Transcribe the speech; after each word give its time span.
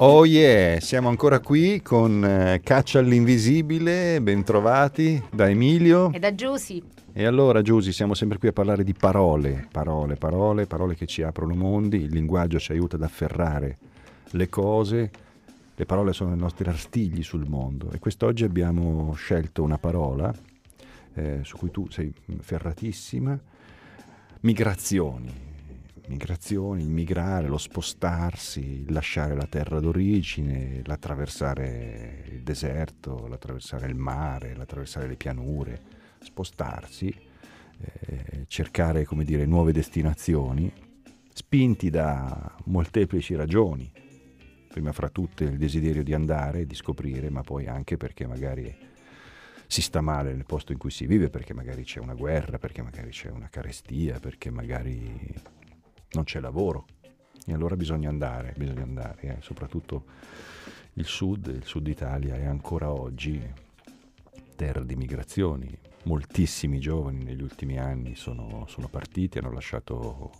Oh 0.00 0.24
yeah, 0.24 0.78
siamo 0.78 1.08
ancora 1.08 1.40
qui 1.40 1.82
con 1.82 2.24
eh, 2.24 2.60
Caccia 2.62 3.00
all'invisibile, 3.00 4.20
bentrovati 4.20 5.20
da 5.28 5.48
Emilio. 5.48 6.12
E 6.12 6.20
da 6.20 6.32
Giusy. 6.36 6.80
E 7.12 7.24
allora 7.24 7.62
Giusy, 7.62 7.90
siamo 7.90 8.14
sempre 8.14 8.38
qui 8.38 8.46
a 8.46 8.52
parlare 8.52 8.84
di 8.84 8.94
parole, 8.94 9.66
parole, 9.72 10.14
parole, 10.14 10.66
parole 10.66 10.94
che 10.94 11.06
ci 11.06 11.22
aprono 11.22 11.56
mondi, 11.56 11.96
il 11.96 12.12
linguaggio 12.12 12.60
ci 12.60 12.70
aiuta 12.70 12.94
ad 12.94 13.02
afferrare 13.02 13.76
le 14.30 14.48
cose, 14.48 15.10
le 15.74 15.84
parole 15.84 16.12
sono 16.12 16.32
i 16.32 16.38
nostri 16.38 16.68
artigli 16.68 17.24
sul 17.24 17.48
mondo 17.48 17.90
e 17.90 17.98
quest'oggi 17.98 18.44
abbiamo 18.44 19.12
scelto 19.14 19.64
una 19.64 19.78
parola 19.78 20.32
eh, 21.14 21.40
su 21.42 21.56
cui 21.56 21.72
tu 21.72 21.90
sei 21.90 22.14
ferratissima, 22.38 23.36
migrazioni 24.42 25.47
migrazioni, 26.08 26.82
il 26.82 26.88
migrare, 26.88 27.48
lo 27.48 27.58
spostarsi, 27.58 28.84
il 28.86 28.92
lasciare 28.92 29.34
la 29.34 29.46
terra 29.46 29.80
d'origine, 29.80 30.82
l'attraversare 30.84 32.24
il 32.32 32.42
deserto, 32.42 33.26
l'attraversare 33.28 33.86
il 33.86 33.94
mare, 33.94 34.54
l'attraversare 34.54 35.06
le 35.06 35.16
pianure, 35.16 35.80
spostarsi, 36.20 37.14
eh, 37.80 38.44
cercare 38.46 39.04
come 39.04 39.24
dire, 39.24 39.46
nuove 39.46 39.72
destinazioni, 39.72 40.72
spinti 41.32 41.90
da 41.90 42.56
molteplici 42.64 43.34
ragioni, 43.34 43.90
prima 44.68 44.92
fra 44.92 45.08
tutte 45.08 45.44
il 45.44 45.56
desiderio 45.56 46.02
di 46.02 46.14
andare, 46.14 46.66
di 46.66 46.74
scoprire, 46.74 47.30
ma 47.30 47.42
poi 47.42 47.66
anche 47.66 47.96
perché 47.96 48.26
magari 48.26 48.76
si 49.66 49.82
sta 49.82 50.00
male 50.00 50.32
nel 50.32 50.46
posto 50.46 50.72
in 50.72 50.78
cui 50.78 50.90
si 50.90 51.06
vive, 51.06 51.28
perché 51.28 51.52
magari 51.52 51.84
c'è 51.84 52.00
una 52.00 52.14
guerra, 52.14 52.58
perché 52.58 52.82
magari 52.82 53.10
c'è 53.10 53.28
una 53.28 53.48
carestia, 53.48 54.18
perché 54.18 54.50
magari 54.50 55.56
non 56.12 56.24
c'è 56.24 56.40
lavoro 56.40 56.86
e 57.46 57.52
allora 57.52 57.76
bisogna 57.76 58.08
andare, 58.08 58.54
bisogna 58.56 58.82
andare, 58.82 59.20
eh. 59.22 59.36
soprattutto 59.40 60.04
il 60.94 61.06
sud, 61.06 61.46
il 61.46 61.64
sud 61.64 61.86
Italia 61.86 62.36
è 62.36 62.44
ancora 62.44 62.90
oggi 62.90 63.40
terra 64.56 64.82
di 64.82 64.96
migrazioni. 64.96 65.76
Moltissimi 66.04 66.78
giovani 66.78 67.22
negli 67.22 67.42
ultimi 67.42 67.78
anni 67.78 68.14
sono, 68.16 68.66
sono 68.68 68.88
partiti, 68.88 69.38
hanno 69.38 69.52
lasciato 69.52 70.32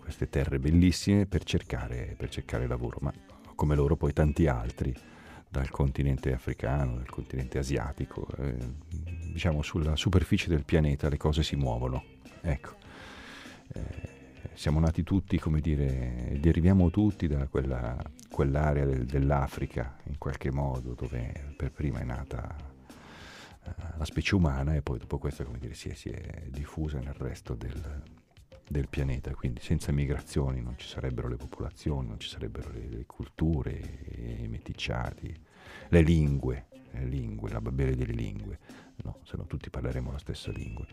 queste 0.00 0.28
terre 0.28 0.58
bellissime 0.58 1.26
per 1.26 1.44
cercare, 1.44 2.14
per 2.16 2.30
cercare 2.30 2.66
lavoro, 2.66 2.98
ma 3.00 3.12
come 3.54 3.74
loro 3.74 3.96
poi 3.96 4.12
tanti 4.12 4.46
altri 4.46 4.94
dal 5.48 5.70
continente 5.70 6.32
africano, 6.32 6.96
dal 6.96 7.08
continente 7.08 7.58
asiatico, 7.58 8.26
eh, 8.38 8.56
diciamo 9.32 9.62
sulla 9.62 9.94
superficie 9.94 10.48
del 10.48 10.64
pianeta 10.64 11.08
le 11.08 11.16
cose 11.16 11.42
si 11.42 11.54
muovono. 11.56 12.02
Ecco. 12.40 12.74
Eh, 13.72 14.13
siamo 14.52 14.80
nati 14.80 15.02
tutti, 15.02 15.38
come 15.38 15.60
dire, 15.60 16.36
deriviamo 16.40 16.90
tutti 16.90 17.26
da 17.26 17.46
quella, 17.48 17.96
quell'area 18.30 18.84
del, 18.84 19.04
dell'Africa, 19.04 19.96
in 20.04 20.18
qualche 20.18 20.50
modo, 20.50 20.94
dove 20.94 21.54
per 21.56 21.72
prima 21.72 22.00
è 22.00 22.04
nata 22.04 22.54
uh, 23.64 23.70
la 23.96 24.04
specie 24.04 24.34
umana 24.34 24.74
e 24.74 24.82
poi 24.82 24.98
dopo 24.98 25.18
questo, 25.18 25.44
come 25.44 25.58
dire, 25.58 25.74
si 25.74 25.88
è, 25.88 25.94
si 25.94 26.08
è 26.10 26.46
diffusa 26.48 26.98
nel 26.98 27.14
resto 27.14 27.54
del, 27.54 28.02
del, 28.68 28.88
pianeta. 28.88 29.32
Quindi 29.34 29.60
senza 29.60 29.92
migrazioni 29.92 30.60
non 30.60 30.74
ci 30.76 30.86
sarebbero 30.86 31.28
le 31.28 31.36
popolazioni, 31.36 32.08
non 32.08 32.20
ci 32.20 32.28
sarebbero 32.28 32.70
le, 32.70 32.88
le 32.88 33.06
culture, 33.06 33.72
i 34.42 34.48
meticciati, 34.48 35.34
le 35.88 36.00
lingue, 36.02 36.66
le 36.92 37.06
lingue, 37.06 37.50
la 37.50 37.60
babele 37.60 37.96
delle 37.96 38.12
lingue, 38.12 38.58
no? 39.02 39.18
se 39.24 39.36
no 39.36 39.44
tutti 39.44 39.70
parleremo 39.70 40.12
la 40.12 40.18
stessa 40.18 40.50
lingua. 40.50 40.86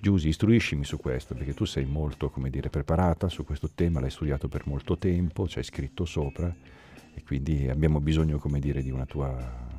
Giusy, 0.00 0.28
istruiscimi 0.28 0.84
su 0.84 0.96
questo, 0.98 1.34
perché 1.34 1.54
tu 1.54 1.64
sei 1.64 1.84
molto, 1.84 2.30
come 2.30 2.50
dire, 2.50 2.70
preparata 2.70 3.28
su 3.28 3.44
questo 3.44 3.70
tema, 3.74 4.00
l'hai 4.00 4.10
studiato 4.10 4.48
per 4.48 4.66
molto 4.66 4.98
tempo, 4.98 5.46
ci 5.46 5.58
hai 5.58 5.64
scritto 5.64 6.04
sopra 6.04 6.54
e 7.14 7.22
quindi 7.22 7.68
abbiamo 7.68 8.00
bisogno, 8.00 8.38
come 8.38 8.58
dire, 8.58 8.82
di 8.82 8.90
una 8.90 9.06
tua 9.06 9.70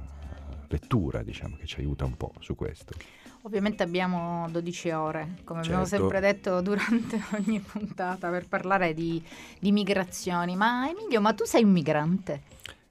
lettura, 0.68 1.24
diciamo, 1.24 1.56
che 1.58 1.66
ci 1.66 1.80
aiuta 1.80 2.06
un 2.06 2.16
po' 2.16 2.34
su 2.40 2.56
questo. 2.56 2.94
Ovviamente 3.46 3.84
abbiamo 3.84 4.48
12 4.50 4.92
ore, 4.92 5.20
come 5.44 5.64
certo. 5.64 5.80
abbiamo 5.80 5.86
sempre 5.86 6.20
detto 6.22 6.62
durante 6.62 7.22
ogni 7.36 7.60
puntata, 7.60 8.30
per 8.30 8.48
parlare 8.48 8.94
di, 8.94 9.22
di 9.60 9.72
migrazioni. 9.74 10.56
Ma 10.56 10.90
Emilio, 10.90 11.20
ma 11.20 11.34
tu 11.34 11.44
sei 11.44 11.64
un 11.64 11.72
migrante? 11.72 12.42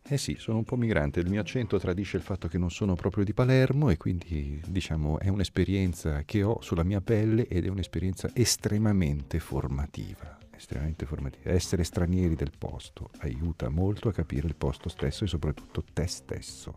Eh 0.04 0.18
sì, 0.18 0.36
sono 0.38 0.58
un 0.58 0.64
po' 0.64 0.76
migrante, 0.76 1.20
il 1.20 1.30
mio 1.30 1.40
accento 1.40 1.78
tradisce 1.78 2.16
il 2.16 2.22
fatto 2.22 2.48
che 2.48 2.58
non 2.58 2.70
sono 2.70 2.94
proprio 2.94 3.24
di 3.24 3.32
Palermo 3.32 3.88
e 3.88 3.96
quindi 3.96 4.60
diciamo 4.66 5.18
è 5.18 5.28
un'esperienza 5.28 6.22
che 6.24 6.42
ho 6.42 6.60
sulla 6.60 6.82
mia 6.82 7.00
pelle 7.00 7.46
ed 7.46 7.64
è 7.64 7.68
un'esperienza 7.68 8.28
estremamente 8.34 9.38
formativa. 9.38 10.38
Estremamente 10.54 11.06
formativa. 11.06 11.50
Essere 11.50 11.82
stranieri 11.82 12.34
del 12.34 12.52
posto 12.56 13.10
aiuta 13.20 13.68
molto 13.68 14.08
a 14.08 14.12
capire 14.12 14.46
il 14.46 14.56
posto 14.56 14.88
stesso 14.88 15.24
e 15.24 15.28
soprattutto 15.28 15.82
te 15.92 16.06
stesso. 16.06 16.74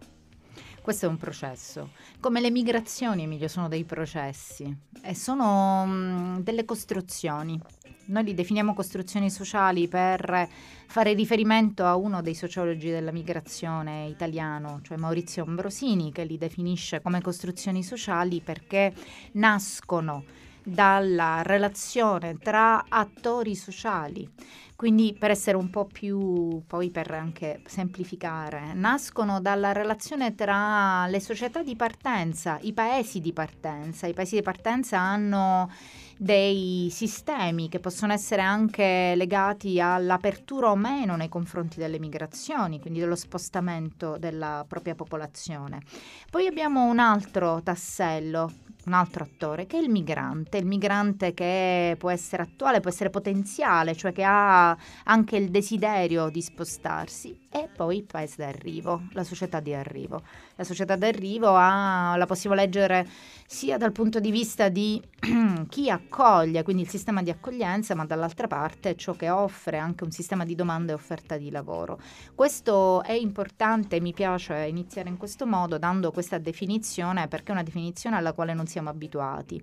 Questo 0.82 1.08
è 1.08 1.10
un 1.10 1.18
processo. 1.18 1.92
Come 2.20 2.40
le 2.40 2.52
migrazioni, 2.52 3.24
Emilio, 3.24 3.48
sono 3.48 3.68
dei 3.68 3.84
processi 3.84 4.76
e 5.02 5.16
sono 5.16 5.86
mh, 5.86 6.44
delle 6.44 6.64
costruzioni. 6.64 7.60
Noi 8.08 8.24
li 8.24 8.34
definiamo 8.36 8.76
costruzioni 8.76 9.32
sociali 9.32 9.88
per 9.88 10.48
fare 10.86 11.14
riferimento 11.14 11.86
a 11.86 11.96
uno 11.96 12.22
dei 12.22 12.36
sociologi 12.36 12.90
della 12.90 13.12
migrazione 13.12 14.06
italiano, 14.08 14.80
cioè 14.84 14.98
Maurizio 14.98 15.44
Ambrosini, 15.44 16.12
che 16.12 16.24
li 16.24 16.38
definisce 16.38 17.02
come 17.02 17.22
costruzioni 17.22 17.82
sociali 17.82 18.42
perché 18.42 18.94
nascono 19.34 20.24
dalla 20.66 21.42
relazione 21.44 22.38
tra 22.38 22.86
attori 22.90 23.56
sociali. 23.56 24.28
Quindi 24.76 25.16
per 25.18 25.32
essere 25.32 25.56
un 25.56 25.70
po' 25.70 25.86
più, 25.86 26.62
poi 26.68 26.90
per 26.90 27.10
anche 27.12 27.62
semplificare, 27.66 28.74
nascono 28.74 29.40
dalla 29.40 29.72
relazione 29.72 30.36
tra 30.36 31.08
le 31.08 31.22
società 31.22 31.64
di 31.64 31.78
partenza, 31.78 32.58
i 32.62 32.74
paesi 32.74 33.22
di 33.22 33.32
partenza. 33.32 34.06
I 34.06 34.14
paesi 34.14 34.36
di 34.36 34.42
partenza 34.42 35.00
hanno 35.00 35.72
dei 36.18 36.90
sistemi 36.92 37.70
che 37.70 37.80
possono 37.80 38.12
essere 38.12 38.42
anche 38.42 39.14
legati 39.16 39.80
all'apertura 39.80 40.72
o 40.72 40.76
meno 40.76 41.16
nei 41.16 41.30
confronti 41.30 41.78
delle 41.78 42.00
migrazioni, 42.00 42.82
quindi 42.82 43.00
dello 43.00 43.16
spostamento 43.16 44.18
della 44.18 44.66
propria 44.68 44.96
popolazione. 44.96 45.84
Poi 46.30 46.48
abbiamo 46.48 46.84
un 46.84 47.00
altro 47.00 47.62
tassello 47.64 48.52
un 48.86 48.94
altro 48.94 49.24
attore, 49.24 49.66
che 49.66 49.78
è 49.78 49.82
il 49.82 49.90
migrante, 49.90 50.58
il 50.58 50.66
migrante 50.66 51.34
che 51.34 51.96
può 51.98 52.10
essere 52.10 52.44
attuale, 52.44 52.80
può 52.80 52.90
essere 52.90 53.10
potenziale, 53.10 53.96
cioè 53.96 54.12
che 54.12 54.24
ha 54.24 54.78
anche 55.06 55.38
il 55.38 55.50
desiderio 55.50 56.30
di 56.30 56.42
spostarsi, 56.42 57.38
e 57.50 57.70
poi 57.74 57.98
il 57.98 58.04
paese 58.04 58.36
d'arrivo, 58.38 59.04
la 59.12 59.24
società 59.24 59.60
di 59.60 59.74
arrivo. 59.74 60.22
La 60.56 60.64
società 60.64 60.96
d'arrivo 60.96 61.56
ha, 61.56 62.16
la 62.16 62.26
possiamo 62.26 62.56
leggere 62.56 63.08
sia 63.46 63.78
dal 63.78 63.92
punto 63.92 64.20
di 64.20 64.32
vista 64.32 64.70
di 64.70 65.02
chi 65.70 65.90
accoglie, 65.90 66.64
quindi 66.64 66.84
il 66.84 66.90
sistema 66.90 67.22
di 67.22 67.30
accoglienza, 67.30 67.94
ma 67.94 68.06
dall'altra 68.06 68.48
parte 68.48 68.96
ciò 68.96 69.14
che 69.14 69.30
offre 69.30 69.78
anche 69.78 70.04
un 70.04 70.12
sistema 70.12 70.46
di 70.46 70.56
domanda 70.56 70.92
e 70.92 70.96
offerta 70.96 71.38
di 71.38 71.52
lavoro. 71.52 72.00
Questo 72.34 73.04
è 73.04 73.12
importante, 73.12 74.00
mi 74.00 74.14
piace 74.14 74.56
iniziare 74.56 75.10
in 75.10 75.18
questo 75.18 75.46
modo, 75.46 75.78
dando 75.78 76.12
questa 76.12 76.38
definizione, 76.38 77.28
perché 77.28 77.50
è 77.50 77.52
una 77.52 77.64
definizione 77.64 78.16
alla 78.16 78.34
quale 78.34 78.54
non 78.54 78.66
siamo 78.66 78.90
abituati. 78.90 79.62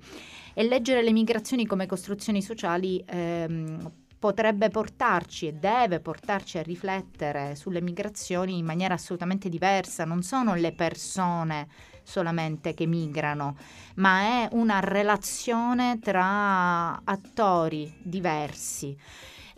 E 0.54 0.62
leggere 0.62 1.02
le 1.02 1.12
migrazioni 1.12 1.66
come 1.66 1.86
costruzioni 1.86 2.42
sociali 2.42 3.02
ehm, 3.06 3.90
potrebbe 4.22 4.68
portarci 4.68 5.48
e 5.48 5.52
deve 5.52 5.98
portarci 5.98 6.56
a 6.58 6.62
riflettere 6.62 7.56
sulle 7.56 7.80
migrazioni 7.80 8.56
in 8.56 8.64
maniera 8.64 8.94
assolutamente 8.94 9.48
diversa. 9.48 10.04
Non 10.04 10.22
sono 10.22 10.54
le 10.54 10.70
persone 10.70 11.66
solamente 12.04 12.72
che 12.72 12.86
migrano, 12.86 13.56
ma 13.96 14.44
è 14.44 14.48
una 14.52 14.78
relazione 14.78 15.98
tra 15.98 17.02
attori 17.02 17.92
diversi. 18.00 18.96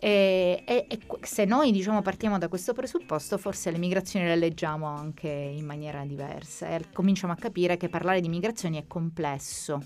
E, 0.05 0.61
e, 0.67 0.85
e, 0.87 0.99
se 1.21 1.45
noi 1.45 1.71
diciamo, 1.71 2.03
partiamo 2.03 2.37
da 2.37 2.47
questo 2.47 2.73
presupposto, 2.73 3.39
forse 3.39 3.71
le 3.71 3.79
migrazioni 3.79 4.27
le 4.27 4.35
leggiamo 4.35 4.85
anche 4.85 5.27
in 5.27 5.65
maniera 5.65 6.05
diversa 6.05 6.67
e 6.67 6.91
cominciamo 6.93 7.33
a 7.33 7.35
capire 7.35 7.75
che 7.75 7.89
parlare 7.89 8.21
di 8.21 8.29
migrazioni 8.29 8.77
è 8.77 8.85
complesso. 8.85 9.81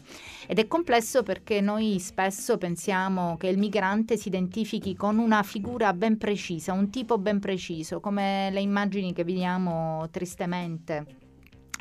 Ed 0.45 0.60
è 0.60 0.68
complesso 0.68 1.24
perché 1.24 1.62
noi 1.62 2.00
spesso 2.00 2.57
pensiamo 2.57 3.38
che 3.38 3.48
il 3.48 3.57
migrante 3.57 4.18
si 4.18 4.27
identifichi 4.27 4.94
con 4.94 5.19
una 5.19 5.42
figura 5.42 5.94
ben 5.94 6.18
precisa, 6.18 6.74
un 6.74 6.89
tipo 6.89 7.18
ben 7.18 7.39
preciso, 7.39 8.01
come 8.01 8.50
le 8.51 8.60
immagini 8.60 9.13
che 9.13 9.24
vediamo 9.24 10.06
tristemente 10.12 11.29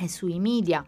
sui 0.07 0.39
media 0.39 0.85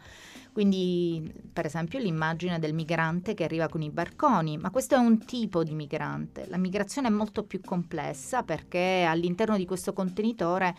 quindi, 0.53 1.33
per 1.53 1.65
esempio, 1.65 1.99
l'immagine 1.99 2.59
del 2.59 2.75
migrante 2.75 3.35
che 3.35 3.45
arriva 3.45 3.69
con 3.69 3.83
i 3.83 3.91
barconi, 3.91 4.59
ma 4.59 4.71
questo 4.71 4.97
è 4.97 4.99
un 4.99 5.25
tipo 5.25 5.63
di 5.63 5.75
migrante. 5.75 6.47
La 6.49 6.57
migrazione 6.57 7.09
è 7.09 7.11
molto 7.11 7.45
più 7.45 7.61
complessa 7.61 8.43
perché 8.43 9.07
all'interno 9.09 9.57
di 9.57 9.65
questo 9.65 9.93
contenitore 9.93 10.75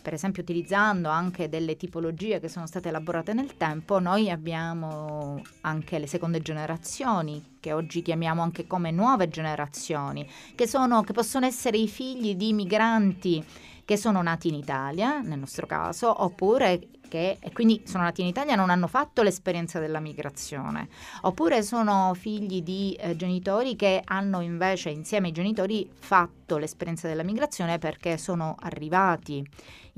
per 0.00 0.12
esempio 0.12 0.42
utilizzando 0.42 1.08
anche 1.08 1.48
delle 1.48 1.76
tipologie 1.76 2.38
che 2.38 2.48
sono 2.48 2.68
state 2.68 2.88
elaborate 2.88 3.32
nel 3.32 3.56
tempo, 3.56 3.98
noi 3.98 4.30
abbiamo 4.30 5.42
anche 5.62 5.98
le 5.98 6.06
seconde 6.06 6.40
generazioni, 6.40 7.56
che 7.58 7.72
oggi 7.72 8.00
chiamiamo 8.00 8.40
anche 8.40 8.68
come 8.68 8.92
nuove 8.92 9.28
generazioni, 9.28 10.24
che, 10.54 10.68
sono, 10.68 11.02
che 11.02 11.12
possono 11.12 11.46
essere 11.46 11.78
i 11.78 11.88
figli 11.88 12.36
di 12.36 12.52
migranti 12.52 13.44
che 13.88 13.96
sono 13.96 14.20
nati 14.20 14.48
in 14.48 14.54
Italia, 14.54 15.20
nel 15.20 15.38
nostro 15.38 15.66
caso, 15.66 16.22
oppure 16.22 16.88
che 17.08 17.38
quindi 17.54 17.82
sono 17.86 18.02
nati 18.02 18.20
in 18.20 18.26
Italia 18.26 18.52
e 18.52 18.56
non 18.56 18.68
hanno 18.68 18.86
fatto 18.86 19.22
l'esperienza 19.22 19.80
della 19.80 19.98
migrazione, 19.98 20.88
oppure 21.22 21.62
sono 21.62 22.12
figli 22.12 22.60
di 22.60 22.92
eh, 23.00 23.16
genitori 23.16 23.76
che 23.76 24.02
hanno 24.04 24.42
invece 24.42 24.90
insieme 24.90 25.28
ai 25.28 25.32
genitori 25.32 25.88
fatto 25.98 26.58
l'esperienza 26.58 27.08
della 27.08 27.22
migrazione 27.22 27.78
perché 27.78 28.18
sono 28.18 28.56
arrivati 28.58 29.42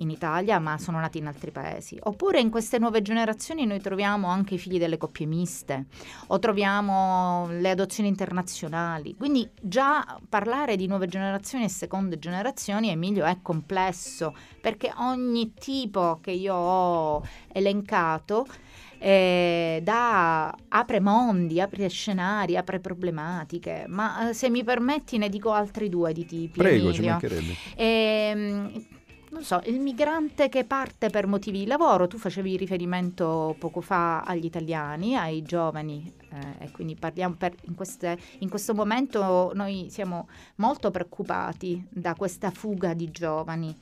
in 0.00 0.08
Italia 0.08 0.58
ma 0.58 0.78
sono 0.78 0.98
nati 0.98 1.18
in 1.18 1.26
altri 1.26 1.50
paesi. 1.50 1.98
Oppure 2.00 2.40
in 2.40 2.50
queste 2.50 2.78
nuove 2.78 3.02
generazioni 3.02 3.66
noi 3.66 3.80
troviamo 3.80 4.28
anche 4.28 4.54
i 4.54 4.58
figli 4.58 4.78
delle 4.78 4.96
coppie 4.96 5.26
miste 5.26 5.86
o 6.28 6.38
troviamo 6.38 7.48
le 7.50 7.70
adozioni 7.70 8.08
internazionali. 8.08 9.14
Quindi 9.16 9.48
già 9.60 10.18
parlare 10.28 10.76
di 10.76 10.86
nuove 10.86 11.06
generazioni 11.06 11.64
e 11.64 11.68
seconde 11.68 12.18
generazioni, 12.18 12.88
Emilio, 12.88 13.24
è 13.24 13.38
complesso 13.42 13.79
perché 14.60 14.92
ogni 14.98 15.54
tipo 15.54 16.18
che 16.20 16.32
io 16.32 16.54
ho 16.54 17.22
elencato 17.52 18.46
eh, 19.02 19.80
da, 19.82 20.54
apre 20.68 21.00
mondi, 21.00 21.60
apre 21.60 21.88
scenari, 21.88 22.56
apre 22.56 22.80
problematiche, 22.80 23.86
ma 23.88 24.28
eh, 24.28 24.34
se 24.34 24.50
mi 24.50 24.62
permetti 24.62 25.16
ne 25.16 25.30
dico 25.30 25.52
altri 25.52 25.88
due 25.88 26.12
di 26.12 26.26
tipi. 26.26 26.58
Prego, 26.58 26.88
Emilio. 26.88 26.92
ci 26.92 27.08
mancherebbe. 27.08 27.54
Ehm, 27.76 28.84
non 29.40 29.48
so, 29.48 29.60
il 29.70 29.80
migrante 29.80 30.50
che 30.50 30.64
parte 30.64 31.08
per 31.08 31.26
motivi 31.26 31.60
di 31.60 31.66
lavoro, 31.66 32.06
tu 32.06 32.18
facevi 32.18 32.58
riferimento 32.58 33.56
poco 33.58 33.80
fa 33.80 34.20
agli 34.20 34.44
italiani, 34.44 35.16
ai 35.16 35.40
giovani, 35.40 36.12
eh, 36.30 36.64
e 36.66 36.70
quindi 36.70 36.94
parliamo 36.94 37.36
per, 37.36 37.54
in, 37.62 37.74
queste, 37.74 38.18
in 38.40 38.50
questo 38.50 38.74
momento 38.74 39.52
noi 39.54 39.86
siamo 39.88 40.28
molto 40.56 40.90
preoccupati 40.90 41.82
da 41.88 42.14
questa 42.14 42.50
fuga 42.50 42.92
di 42.92 43.10
giovani. 43.10 43.74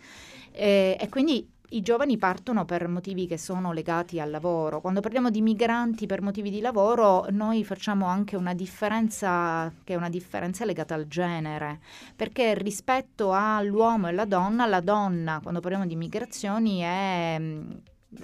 Eh, 0.53 0.97
e 0.99 1.09
quindi 1.09 1.45
i 1.71 1.83
giovani 1.83 2.17
partono 2.17 2.65
per 2.65 2.89
motivi 2.89 3.27
che 3.27 3.37
sono 3.37 3.73
legati 3.73 4.21
al 4.21 4.31
lavoro. 4.31 4.81
Quando 4.81 5.01
parliamo 5.01 5.29
di 5.29 5.43
migranti 5.43 6.07
per 6.07 6.23
motivi 6.23 6.51
di 6.51 6.61
lavoro, 6.61 7.27
noi 7.31 7.63
facciamo 7.65 8.07
anche 8.07 8.37
una 8.37 8.55
differenza 8.55 9.71
che 9.85 9.93
è 9.93 9.97
una 9.97 10.09
differenza 10.09 10.65
legata 10.65 10.95
al 10.95 11.07
genere, 11.09 11.81
perché 12.17 12.55
rispetto 12.55 13.33
all'uomo 13.33 14.07
e 14.07 14.11
alla 14.11 14.25
donna, 14.25 14.65
la 14.67 14.81
donna, 14.81 15.41
quando 15.43 15.61
parliamo 15.61 15.87
di 15.87 15.97
migrazioni, 15.97 16.81
è 16.81 17.37
mm, 17.39 17.71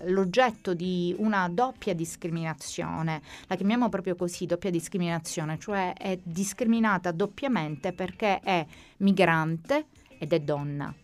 l'oggetto 0.05 0.73
di 0.73 1.15
una 1.19 1.47
doppia 1.51 1.95
discriminazione, 1.95 3.21
la 3.47 3.57
chiamiamo 3.57 3.91
proprio 3.91 4.17
così, 4.17 4.47
doppia 4.47 4.71
discriminazione, 4.71 5.59
cioè 5.59 5.93
è 5.93 6.19
discriminata 6.23 7.11
doppiamente 7.11 7.93
perché 7.93 8.41
è 8.41 8.65
migrante 8.99 9.87
ed 10.19 10.33
è 10.33 10.41
donna. 10.41 10.95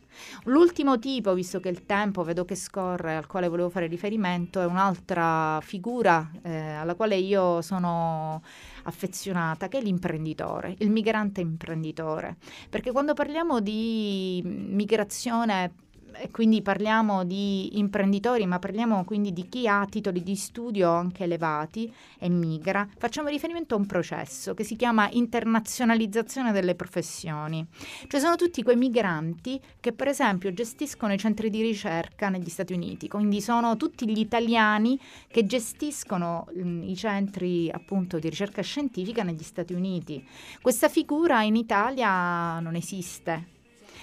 L'ultimo 0.45 0.99
tipo, 0.99 1.35
visto 1.35 1.61
che 1.61 1.69
il 1.69 1.87
tempo 1.87 2.23
vedo 2.23 2.45
che 2.45 2.55
scorre, 2.55 3.17
al 3.17 3.27
quale 3.27 3.49
volevo 3.49 3.71
fare 3.71 3.87
riferimento, 3.87 4.61
è 4.61 4.67
un'altra 4.67 5.61
figura 5.63 6.31
eh, 6.43 6.73
alla 6.73 6.95
quale 6.95 7.17
io 7.17 7.63
sono 7.63 8.43
affezionata, 8.85 9.69
che 9.69 9.79
è 9.79 9.83
l'imprenditore, 9.83 10.75
il 10.79 10.91
migrante 10.91 11.41
imprenditore. 11.41 12.37
Perché 12.69 12.93
quando 12.93 13.15
parliamo 13.15 13.61
di 13.61 14.43
migrazione 14.45 15.89
quindi 16.31 16.63
parliamo 16.63 17.25
di 17.25 17.79
imprenditori, 17.79 18.47
ma 18.47 18.59
parliamo 18.59 19.05
quindi 19.05 19.33
di 19.33 19.49
chi 19.49 19.67
ha 19.67 19.87
titoli 19.89 20.23
di 20.23 20.37
studio 20.37 20.91
anche 20.91 21.25
elevati 21.25 21.93
e 22.19 22.29
migra, 22.29 22.89
facciamo 22.99 23.29
riferimento 23.29 23.75
a 23.75 23.79
un 23.79 23.87
processo 23.87 24.55
che 24.55 24.65
si 24.65 24.77
chiama 24.77 25.09
internazionalizzazione 25.11 26.53
delle 26.53 26.75
professioni. 26.75 27.67
Cioè 28.07 28.21
sono 28.21 28.37
tutti 28.37 28.63
quei 28.63 28.77
migranti 28.77 29.61
che 29.81 29.93
per 29.93 30.09
esempio 30.09 30.53
gestiscono 30.53 31.13
i 31.13 31.19
centri 31.19 31.51
di 31.51 31.63
ricerca 31.63 32.29
negli 32.29 32.49
Stati 32.49 32.73
Uniti, 32.73 33.09
quindi 33.09 33.41
sono 33.41 33.77
tutti 33.77 34.09
gli 34.09 34.19
italiani 34.19 34.99
che 35.29 35.47
gestiscono 35.47 36.47
mh, 36.53 36.69
mm, 36.69 36.83
i 36.83 36.97
centri 36.97 37.71
appunto 37.71 38.19
di 38.19 38.29
ricerca 38.29 38.63
scientifica 38.63 39.23
negli 39.23 39.43
Stati 39.43 39.73
Uniti. 39.73 40.27
Questa 40.61 40.89
figura 40.89 41.43
in 41.43 41.57
Italia 41.57 42.61
non 42.61 42.75
esiste 42.75 43.59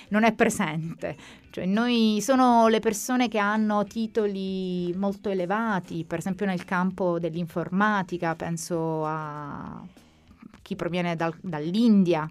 non 0.10 0.24
è 0.24 0.34
presente. 0.34 1.16
Cioè, 1.50 1.66
noi 1.66 2.20
sono 2.22 2.68
le 2.68 2.80
persone 2.80 3.28
che 3.28 3.40
hanno 3.40 3.84
titoli 3.86 4.94
molto 4.96 5.30
elevati, 5.30 6.04
per 6.04 6.20
esempio 6.20 6.46
nel 6.46 6.66
campo 6.66 7.20
dell'informatica, 7.20 8.36
penso 8.36 9.06
a 9.06 9.84
chi 10.62 10.76
proviene 10.76 11.16
dal, 11.16 11.34
dall'India. 11.42 12.30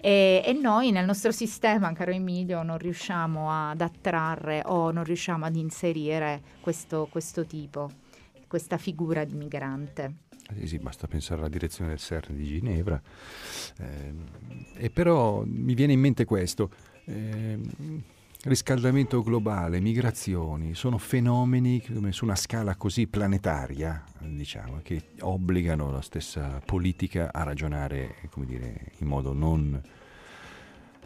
E, 0.00 0.40
e, 0.44 0.52
noi 0.52 0.92
nel 0.92 1.04
nostro 1.04 1.32
sistema, 1.32 1.92
caro 1.92 2.12
Emilio, 2.12 2.62
non 2.62 2.78
riusciamo 2.78 3.50
ad 3.50 3.80
attrarre 3.80 4.62
o 4.64 4.92
non 4.92 5.02
riusciamo 5.02 5.44
ad 5.44 5.56
inserire 5.56 6.40
questo, 6.60 7.08
questo 7.10 7.44
tipo, 7.44 7.90
questa 8.46 8.78
figura 8.78 9.24
di 9.24 9.34
migrante. 9.34 10.14
Sì, 10.54 10.68
sì, 10.68 10.78
basta 10.78 11.08
pensare 11.08 11.40
alla 11.40 11.48
direzione 11.48 11.90
del 11.90 11.98
CERN 11.98 12.36
di 12.36 12.44
Ginevra. 12.44 13.00
Eh, 13.78 14.14
e 14.76 14.90
però 14.90 15.42
mi 15.44 15.74
viene 15.74 15.92
in 15.92 16.00
mente 16.00 16.24
questo 16.24 16.70
eh, 17.06 17.58
riscaldamento 18.42 19.22
globale, 19.22 19.80
migrazioni, 19.80 20.74
sono 20.74 20.98
fenomeni 20.98 21.82
su 22.10 22.24
una 22.24 22.36
scala 22.36 22.76
così 22.76 23.06
planetaria, 23.06 24.04
diciamo, 24.20 24.80
che 24.82 25.08
obbligano 25.20 25.90
la 25.90 26.00
stessa 26.00 26.60
politica 26.64 27.32
a 27.32 27.42
ragionare, 27.42 28.16
dire, 28.44 28.92
in 28.98 29.08
modo 29.08 29.32
non, 29.32 29.80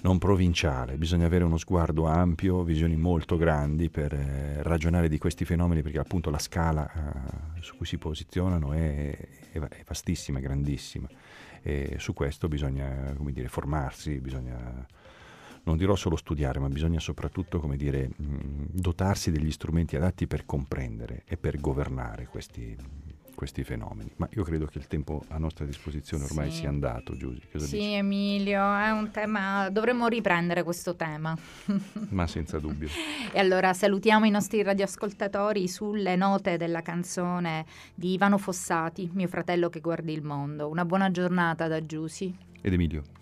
non 0.02 0.18
provinciale. 0.18 0.96
Bisogna 0.96 1.26
avere 1.26 1.44
uno 1.44 1.56
sguardo 1.56 2.04
ampio, 2.04 2.62
visioni 2.62 2.96
molto 2.96 3.36
grandi 3.36 3.88
per 3.88 4.12
eh, 4.12 4.62
ragionare 4.62 5.08
di 5.08 5.16
questi 5.16 5.46
fenomeni, 5.46 5.82
perché 5.82 5.98
appunto 5.98 6.28
la 6.28 6.38
scala 6.38 6.90
eh, 6.92 7.60
su 7.62 7.76
cui 7.76 7.86
si 7.86 7.96
posizionano 7.96 8.72
è, 8.72 9.16
è, 9.50 9.60
vastissima, 9.86 10.40
grandissima. 10.40 11.08
E 11.62 11.96
su 11.98 12.12
questo 12.12 12.48
bisogna, 12.48 13.14
dire, 13.18 13.48
formarsi, 13.48 14.18
bisogna 14.20 14.86
non 15.70 15.78
dirò 15.78 15.94
solo 15.94 16.16
studiare, 16.16 16.58
ma 16.58 16.68
bisogna 16.68 16.98
soprattutto, 16.98 17.60
come 17.60 17.76
dire, 17.76 18.10
dotarsi 18.16 19.30
degli 19.30 19.52
strumenti 19.52 19.96
adatti 19.96 20.26
per 20.26 20.44
comprendere 20.44 21.22
e 21.26 21.36
per 21.36 21.60
governare 21.60 22.26
questi, 22.26 22.76
questi 23.36 23.62
fenomeni. 23.62 24.10
Ma 24.16 24.28
io 24.32 24.42
credo 24.42 24.66
che 24.66 24.78
il 24.78 24.88
tempo 24.88 25.22
a 25.28 25.38
nostra 25.38 25.64
disposizione 25.64 26.24
ormai 26.24 26.50
sì. 26.50 26.58
sia 26.58 26.68
andato, 26.68 27.16
Giusy. 27.16 27.40
Sì, 27.52 27.58
dici? 27.58 27.92
Emilio, 27.92 28.60
è 28.60 28.90
un 28.90 29.10
tema, 29.12 29.70
dovremmo 29.70 30.08
riprendere 30.08 30.64
questo 30.64 30.96
tema. 30.96 31.36
Ma 32.10 32.26
senza 32.26 32.58
dubbio. 32.58 32.88
e 33.32 33.38
allora 33.38 33.72
salutiamo 33.72 34.26
i 34.26 34.30
nostri 34.30 34.62
radioascoltatori 34.62 35.68
sulle 35.68 36.16
note 36.16 36.56
della 36.56 36.82
canzone 36.82 37.64
di 37.94 38.14
Ivano 38.14 38.38
Fossati, 38.38 39.08
mio 39.14 39.28
fratello 39.28 39.68
che 39.68 39.78
guardi 39.78 40.12
il 40.12 40.22
mondo. 40.22 40.68
Una 40.68 40.84
buona 40.84 41.12
giornata 41.12 41.68
da 41.68 41.84
Giusy. 41.86 42.34
Ed 42.60 42.72
Emilio. 42.72 43.18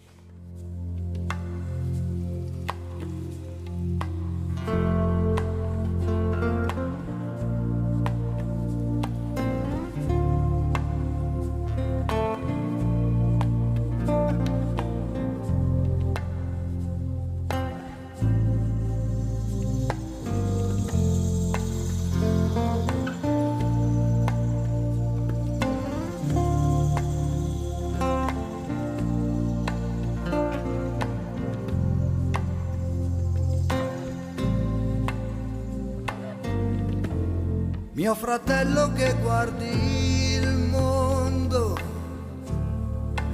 Mio 37.98 38.14
fratello 38.14 38.92
che 38.92 39.12
guardi 39.20 40.34
il 40.34 40.56
mondo 40.70 41.76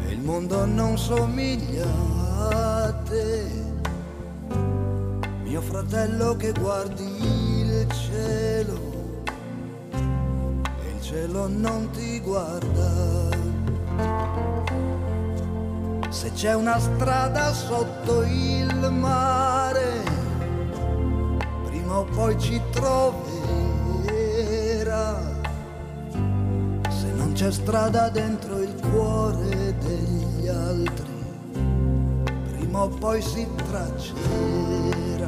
e 0.06 0.10
il 0.10 0.20
mondo 0.20 0.64
non 0.64 0.96
somiglia 0.96 1.84
a 2.38 2.92
te. 3.06 3.44
Mio 5.42 5.60
fratello 5.60 6.34
che 6.36 6.52
guardi 6.52 7.04
il 7.04 7.86
cielo 7.92 8.80
e 10.82 10.94
il 10.96 11.02
cielo 11.02 11.46
non 11.46 11.90
ti 11.90 12.20
guarda. 12.20 13.28
Se 16.08 16.32
c'è 16.32 16.54
una 16.54 16.78
strada 16.78 17.52
sotto 17.52 18.22
il 18.22 18.90
mare, 18.90 20.04
prima 21.64 21.98
o 21.98 22.04
poi 22.04 22.40
ci 22.40 22.58
trovi 22.70 23.43
se 26.88 27.12
non 27.14 27.32
c'è 27.34 27.50
strada 27.50 28.08
dentro 28.08 28.60
il 28.60 28.74
cuore 28.90 29.74
degli 29.78 30.48
altri, 30.48 31.12
prima 32.50 32.82
o 32.82 32.88
poi 32.88 33.20
si 33.22 33.46
traccerà. 33.68 35.23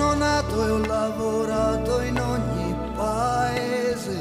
Sono 0.00 0.14
nato 0.14 0.66
e 0.66 0.70
ho 0.70 0.78
lavorato 0.86 2.00
in 2.00 2.18
ogni 2.18 2.74
paese 2.96 4.18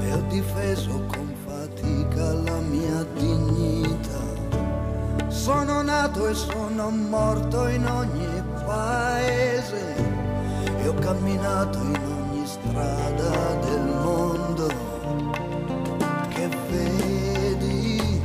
e 0.00 0.12
ho 0.12 0.20
difeso 0.26 1.06
con 1.06 1.32
fatica 1.46 2.32
la 2.32 2.58
mia 2.58 3.06
dignità. 3.14 4.18
Sono 5.28 5.80
nato 5.82 6.26
e 6.26 6.34
sono 6.34 6.90
morto 6.90 7.68
in 7.68 7.86
ogni 7.86 8.42
paese 8.66 9.94
e 10.82 10.88
ho 10.88 10.94
camminato 10.94 11.78
in 11.78 11.94
ogni 11.94 12.44
strada 12.44 13.54
del 13.60 13.82
mondo. 14.02 14.66
Che 16.30 16.48
vedi, 16.68 18.20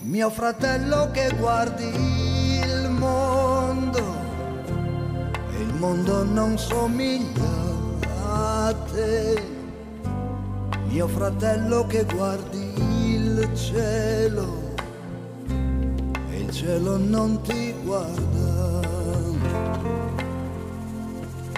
mio 0.00 0.28
fratello 0.28 1.08
che 1.12 1.32
guardi 1.38 2.29
mondo 5.80 6.22
non 6.24 6.58
somiglia 6.58 7.48
a 8.28 8.74
te. 8.92 9.42
Mio 10.88 11.08
fratello 11.08 11.86
che 11.86 12.04
guardi 12.04 12.74
il 13.14 13.48
cielo 13.54 14.74
e 15.48 16.38
il 16.38 16.50
cielo 16.50 16.98
non 16.98 17.40
ti 17.40 17.74
guarda. 17.82 18.86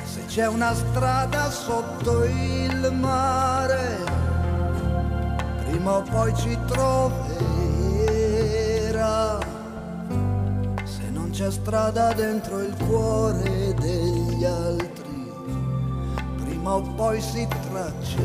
Se 0.05 0.25
c'è 0.27 0.47
una 0.47 0.73
strada 0.73 1.51
sotto 1.51 2.23
il 2.23 2.93
mare, 2.93 3.99
prima 5.65 5.97
o 5.97 6.03
poi 6.03 6.33
ci 6.37 6.57
troverà. 6.67 7.13
C'è 11.43 11.51
strada 11.51 12.13
dentro 12.13 12.61
il 12.61 12.73
cuore 12.87 13.75
degli 13.75 14.45
altri, 14.45 15.33
prima 16.37 16.77
o 16.77 16.83
poi 16.95 17.21
si 17.21 17.45
traccerà. 17.69 18.23